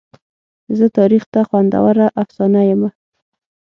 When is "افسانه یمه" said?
2.21-2.89